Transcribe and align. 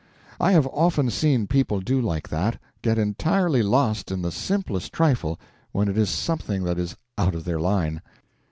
I 0.39 0.53
have 0.53 0.65
often 0.73 1.11
seen 1.11 1.45
people 1.45 1.79
do 1.79 2.01
like 2.01 2.29
that—get 2.29 2.97
entirely 2.97 3.61
lost 3.61 4.09
in 4.11 4.23
the 4.23 4.31
simplest 4.31 4.91
trifle, 4.91 5.39
when 5.73 5.87
it 5.87 5.95
is 5.95 6.09
something 6.09 6.63
that 6.63 6.79
is 6.79 6.95
out 7.19 7.35
of 7.35 7.45
their 7.45 7.59
line. 7.59 8.01